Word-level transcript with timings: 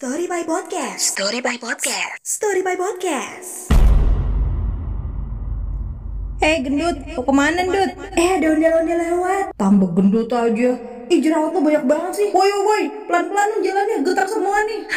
Story 0.00 0.24
by 0.24 0.48
Podcast. 0.48 1.12
Story 1.12 1.44
by 1.44 1.60
Podcast. 1.60 2.24
Story 2.24 2.64
by 2.64 2.72
Podcast. 2.72 3.68
Eh 6.40 6.56
gendut, 6.64 7.04
mau 7.12 7.20
ke 7.20 7.32
mana 7.36 7.68
gendut? 7.68 7.92
Eh, 8.16 8.40
ada 8.40 8.48
ondel-ondel 8.48 8.96
lewat. 8.96 9.52
Tambah 9.60 9.92
gendut 9.92 10.32
aja. 10.32 10.72
Ih 11.04 11.20
jerawat 11.20 11.52
lo 11.52 11.60
banyak 11.60 11.84
banget 11.84 12.12
sih. 12.16 12.28
Woi 12.32 12.48
woi, 12.48 12.82
pelan-pelan 13.12 13.60
jalannya 13.60 14.00
getar 14.00 14.24
semua 14.24 14.64
nih. 14.64 14.88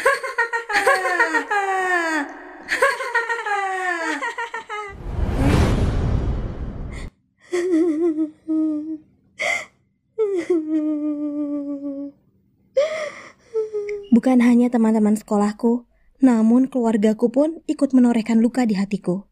Bukan 14.13 14.45
hanya 14.45 14.69
teman-teman 14.69 15.17
sekolahku, 15.17 15.89
namun 16.21 16.69
keluargaku 16.69 17.33
pun 17.33 17.65
ikut 17.65 17.97
menorehkan 17.97 18.37
luka 18.37 18.61
di 18.61 18.77
hatiku. 18.77 19.25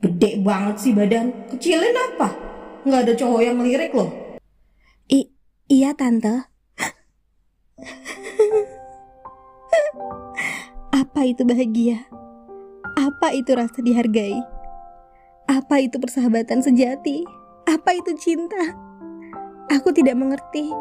Gede 0.00 0.40
banget 0.40 0.80
sih 0.80 0.96
badan. 0.96 1.28
Kecilin 1.52 1.92
apa? 1.92 2.32
Nggak 2.88 3.00
ada 3.04 3.12
cowok 3.12 3.40
yang 3.44 3.60
ngelirik 3.60 3.92
loh. 3.92 4.08
I 5.12 5.28
iya 5.68 5.92
tante. 5.92 6.48
Apa 10.96 11.28
itu 11.28 11.44
bahagia? 11.44 12.08
Apa 12.96 13.36
itu 13.36 13.52
rasa 13.52 13.84
dihargai? 13.84 14.40
Apa 15.52 15.84
itu 15.84 16.00
persahabatan 16.00 16.64
sejati? 16.64 17.28
Apa 17.68 17.92
itu 17.92 18.16
cinta? 18.16 18.72
Aku 19.68 19.92
tidak 19.92 20.16
mengerti. 20.16 20.72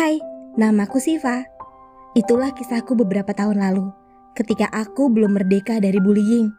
Hai, 0.00 0.16
namaku 0.56 0.96
Siva. 0.96 1.44
Itulah 2.16 2.56
kisahku 2.56 2.96
beberapa 2.96 3.36
tahun 3.36 3.60
lalu, 3.60 3.92
ketika 4.32 4.64
aku 4.72 5.12
belum 5.12 5.36
merdeka 5.36 5.76
dari 5.76 6.00
bullying. 6.00 6.56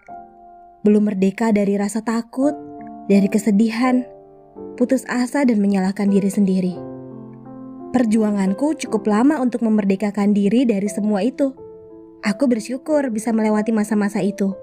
Belum 0.86 1.10
merdeka 1.10 1.50
dari 1.50 1.74
rasa 1.74 2.06
takut, 2.06 2.54
dari 3.10 3.26
kesedihan, 3.26 4.06
putus 4.78 5.10
asa 5.10 5.42
dan 5.42 5.58
menyalahkan 5.58 6.14
diri 6.14 6.30
sendiri. 6.30 6.78
Perjuanganku 7.90 8.78
cukup 8.78 9.10
lama 9.10 9.42
untuk 9.42 9.66
memerdekakan 9.66 10.38
diri 10.38 10.62
dari 10.70 10.86
semua 10.86 11.26
itu. 11.26 11.58
Aku 12.22 12.46
bersyukur 12.46 13.10
bisa 13.10 13.34
melewati 13.34 13.74
masa-masa 13.74 14.22
itu, 14.22 14.54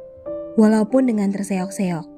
walaupun 0.54 1.10
dengan 1.10 1.34
terseok-seok. 1.34 2.17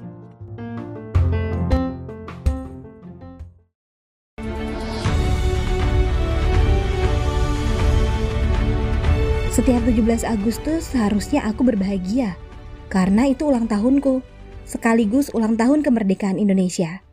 Setiap 9.51 9.83
17 9.83 10.23
Agustus 10.23 10.95
seharusnya 10.95 11.43
aku 11.43 11.67
berbahagia 11.67 12.39
karena 12.87 13.27
itu 13.27 13.51
ulang 13.51 13.67
tahunku, 13.67 14.23
sekaligus 14.63 15.27
ulang 15.35 15.59
tahun 15.59 15.83
kemerdekaan 15.83 16.39
Indonesia. 16.39 17.03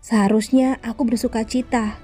Seharusnya 0.00 0.80
aku 0.80 1.04
bersuka 1.04 1.44
cita 1.44 2.00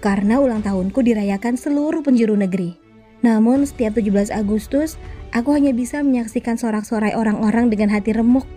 karena 0.00 0.40
ulang 0.40 0.64
tahunku 0.64 1.04
dirayakan 1.04 1.60
seluruh 1.60 2.00
penjuru 2.00 2.32
negeri. 2.32 2.80
Namun 3.20 3.68
setiap 3.68 4.00
17 4.00 4.32
Agustus, 4.32 4.96
aku 5.36 5.52
hanya 5.52 5.76
bisa 5.76 6.00
menyaksikan 6.00 6.56
sorak-sorai 6.56 7.12
orang-orang 7.12 7.68
dengan 7.68 7.92
hati 7.92 8.16
remuk. 8.16 8.48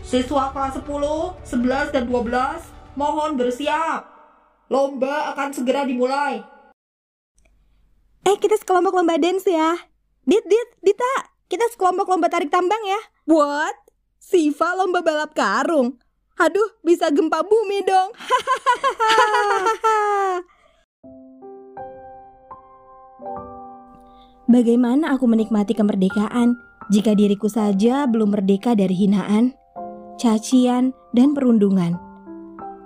Siswa 0.00 0.56
kelas 0.56 0.80
10, 0.80 1.36
11, 1.44 1.92
dan 1.92 2.08
12, 2.08 2.96
mohon 2.96 3.36
bersiap. 3.36 4.08
Lomba 4.72 5.36
akan 5.36 5.52
segera 5.52 5.84
dimulai. 5.84 6.49
Eh, 8.30 8.38
kita 8.38 8.54
sekelompok 8.62 8.94
lomba 8.94 9.18
dance 9.18 9.50
ya. 9.50 9.74
Dit, 10.22 10.46
Dit, 10.46 10.70
Dita, 10.78 11.34
kita 11.50 11.66
sekelompok 11.74 12.06
lomba 12.06 12.30
tarik 12.30 12.46
tambang 12.46 12.78
ya. 12.86 13.02
What? 13.26 13.74
Siva 14.22 14.78
lomba 14.78 15.02
balap 15.02 15.34
karung. 15.34 15.98
Aduh, 16.38 16.78
bisa 16.86 17.10
gempa 17.10 17.42
bumi 17.42 17.82
dong. 17.82 18.14
Bagaimana 24.54 25.18
aku 25.18 25.26
menikmati 25.26 25.74
kemerdekaan 25.74 26.54
jika 26.86 27.18
diriku 27.18 27.50
saja 27.50 28.06
belum 28.06 28.38
merdeka 28.38 28.78
dari 28.78 28.94
hinaan, 28.94 29.58
cacian, 30.22 30.94
dan 31.18 31.34
perundungan? 31.34 31.98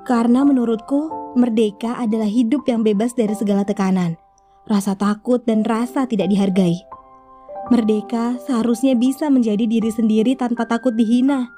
Karena 0.09 0.41
menurutku, 0.41 1.37
merdeka 1.37 2.00
adalah 2.00 2.33
hidup 2.33 2.65
yang 2.65 2.81
bebas 2.81 3.12
dari 3.12 3.37
segala 3.37 3.69
tekanan, 3.69 4.16
rasa 4.69 4.97
takut, 4.97 5.41
dan 5.45 5.65
rasa 5.65 6.09
tidak 6.09 6.33
dihargai. 6.33 6.81
Merdeka 7.73 8.37
seharusnya 8.45 8.93
bisa 8.93 9.33
menjadi 9.33 9.65
diri 9.65 9.89
sendiri 9.89 10.37
tanpa 10.37 10.69
takut 10.69 10.93
dihina. 10.93 11.49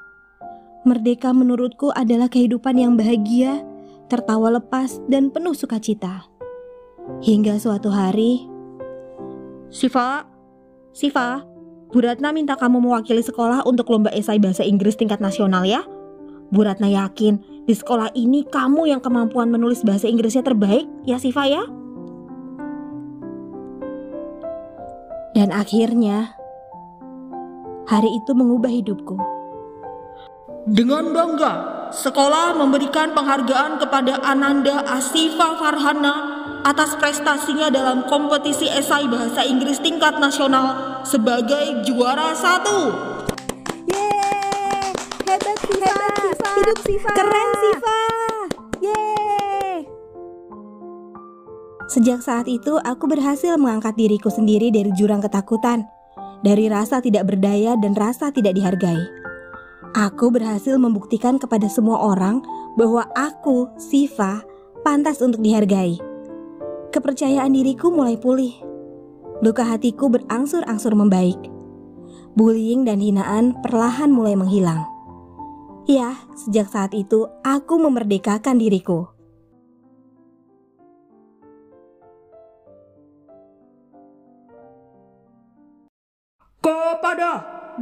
Merdeka 0.86 1.34
menurutku 1.34 1.90
adalah 1.90 2.30
kehidupan 2.30 2.78
yang 2.78 2.94
bahagia, 2.94 3.66
tertawa 4.06 4.54
lepas, 4.54 5.02
dan 5.10 5.34
penuh 5.34 5.50
sukacita. 5.50 6.30
Hingga 7.26 7.58
suatu 7.58 7.90
hari, 7.90 8.46
Siva, 9.70 10.22
Siva, 10.94 11.42
Bu 11.90 12.02
Ratna 12.02 12.30
minta 12.34 12.54
kamu 12.54 12.82
mewakili 12.82 13.22
sekolah 13.22 13.62
untuk 13.66 13.90
lomba 13.90 14.10
esai 14.14 14.38
bahasa 14.42 14.66
Inggris 14.66 14.98
tingkat 14.98 15.22
nasional 15.22 15.66
ya. 15.66 15.82
Bu 16.50 16.62
Ratna 16.62 16.86
yakin 16.86 17.66
di 17.66 17.74
sekolah 17.74 18.14
ini 18.14 18.46
kamu 18.46 18.90
yang 18.90 19.02
kemampuan 19.02 19.50
menulis 19.50 19.82
bahasa 19.82 20.06
Inggrisnya 20.06 20.46
terbaik 20.46 20.86
ya 21.02 21.18
Siva 21.18 21.46
ya. 21.50 21.66
Dan 25.36 25.52
akhirnya 25.52 26.32
hari 27.84 28.08
itu 28.16 28.32
mengubah 28.32 28.72
hidupku. 28.72 29.20
Dengan 30.64 31.12
bangga, 31.12 31.54
sekolah 31.92 32.56
memberikan 32.56 33.12
penghargaan 33.12 33.76
kepada 33.78 34.18
Ananda 34.24 34.82
Asifa 34.88 35.60
Farhana 35.60 36.14
atas 36.64 36.96
prestasinya 36.98 37.68
dalam 37.68 38.08
kompetisi 38.08 38.66
esai 38.66 39.06
bahasa 39.06 39.44
Inggris 39.46 39.78
tingkat 39.78 40.18
nasional 40.18 41.04
sebagai 41.04 41.84
juara 41.86 42.34
satu. 42.34 42.90
Yeay, 43.86 44.90
hebat 45.30 45.58
Siva, 45.62 45.94
hidup 46.58 46.78
Siva, 46.82 47.10
keren 47.14 47.50
Siva, 47.62 48.15
Sejak 51.86 52.18
saat 52.18 52.50
itu, 52.50 52.82
aku 52.82 53.06
berhasil 53.06 53.54
mengangkat 53.54 53.94
diriku 53.94 54.26
sendiri 54.26 54.74
dari 54.74 54.90
jurang 54.98 55.22
ketakutan, 55.22 55.86
dari 56.42 56.66
rasa 56.66 56.98
tidak 56.98 57.30
berdaya 57.30 57.78
dan 57.78 57.94
rasa 57.94 58.34
tidak 58.34 58.58
dihargai. 58.58 58.98
Aku 59.94 60.28
berhasil 60.28 60.76
membuktikan 60.76 61.38
kepada 61.38 61.70
semua 61.70 62.02
orang 62.02 62.42
bahwa 62.74 63.06
aku, 63.14 63.70
Siva, 63.78 64.44
pantas 64.84 65.24
untuk 65.24 65.40
dihargai. 65.40 65.96
Kepercayaan 66.92 67.54
diriku 67.54 67.88
mulai 67.88 68.20
pulih. 68.20 68.52
Luka 69.40 69.64
hatiku 69.64 70.12
berangsur-angsur 70.12 70.92
membaik. 70.92 71.38
Bullying 72.36 72.84
dan 72.84 73.00
hinaan 73.00 73.56
perlahan 73.64 74.12
mulai 74.12 74.36
menghilang. 74.36 74.84
Ya, 75.88 76.18
sejak 76.34 76.68
saat 76.68 76.92
itu 76.92 77.30
aku 77.40 77.80
memerdekakan 77.80 78.60
diriku. 78.60 79.15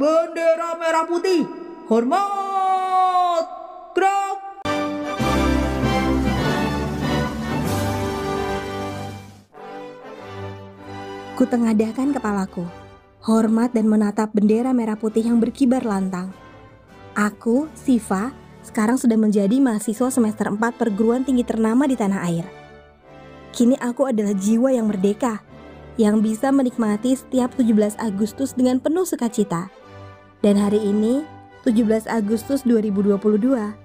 Bendera 0.05 0.77
merah 0.77 1.05
putih, 1.09 1.49
hormat! 1.89 3.45
Gerak! 3.97 4.37
Kutengadahkan 11.33 12.13
kepalaku, 12.13 12.69
hormat 13.25 13.73
dan 13.73 13.89
menatap 13.89 14.29
bendera 14.29 14.77
merah 14.77 14.93
putih 14.93 15.25
yang 15.25 15.41
berkibar 15.41 15.81
lantang. 15.81 16.29
Aku, 17.17 17.65
Siva, 17.73 18.29
sekarang 18.61 19.01
sudah 19.01 19.17
menjadi 19.17 19.57
mahasiswa 19.57 20.13
semester 20.13 20.53
4 20.53 20.61
perguruan 20.77 21.25
tinggi 21.25 21.41
ternama 21.41 21.89
di 21.89 21.97
tanah 21.97 22.21
air. 22.29 22.45
Kini 23.57 23.73
aku 23.81 24.05
adalah 24.05 24.37
jiwa 24.37 24.69
yang 24.69 24.85
merdeka, 24.85 25.41
yang 25.97 26.21
bisa 26.21 26.53
menikmati 26.53 27.17
setiap 27.17 27.57
17 27.57 27.97
Agustus 27.97 28.53
dengan 28.53 28.77
penuh 28.77 29.09
sukacita. 29.09 29.84
Dan 30.43 30.59
hari 30.59 30.81
ini, 30.81 31.23
17 31.63 32.07
Agustus 32.11 32.67
2022, 32.67 33.75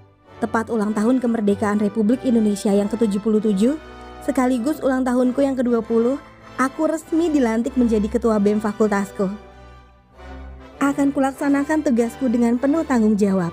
tepat 0.41 0.67
ulang 0.73 0.97
tahun 0.97 1.21
kemerdekaan 1.21 1.79
Republik 1.79 2.25
Indonesia 2.27 2.73
yang 2.73 2.89
ke-77, 2.89 3.77
sekaligus 4.25 4.83
ulang 4.83 5.07
tahunku 5.07 5.41
yang 5.41 5.55
ke-20, 5.55 6.19
aku 6.61 6.83
resmi 6.89 7.33
dilantik 7.33 7.77
menjadi 7.77 8.09
ketua 8.09 8.37
BEM 8.37 8.59
fakultasku. 8.59 9.31
Akan 10.81 11.13
kulaksanakan 11.13 11.85
tugasku 11.85 12.29
dengan 12.33 12.57
penuh 12.57 12.83
tanggung 12.85 13.15
jawab. 13.15 13.53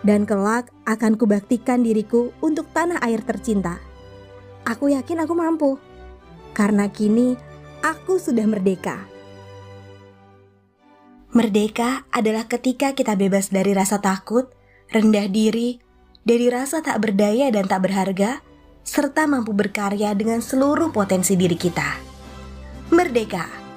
Dan 0.00 0.24
kelak 0.24 0.72
akan 0.88 1.20
kubaktikan 1.20 1.84
diriku 1.84 2.32
untuk 2.40 2.66
tanah 2.72 3.04
air 3.04 3.20
tercinta. 3.20 3.76
Aku 4.64 4.88
yakin 4.88 5.22
aku 5.22 5.34
mampu. 5.36 5.70
Karena 6.56 6.88
kini 6.88 7.36
aku 7.84 8.16
sudah 8.16 8.48
merdeka. 8.48 9.19
Merdeka 11.30 12.10
adalah 12.10 12.50
ketika 12.50 12.90
kita 12.90 13.14
bebas 13.14 13.54
dari 13.54 13.70
rasa 13.70 14.02
takut, 14.02 14.50
rendah 14.90 15.30
diri, 15.30 15.78
dari 16.26 16.50
rasa 16.50 16.82
tak 16.82 16.98
berdaya 16.98 17.54
dan 17.54 17.70
tak 17.70 17.86
berharga, 17.86 18.42
serta 18.82 19.30
mampu 19.30 19.54
berkarya 19.54 20.10
dengan 20.18 20.42
seluruh 20.42 20.90
potensi 20.90 21.38
diri 21.38 21.54
kita. 21.54 22.02
Merdeka 22.90 23.69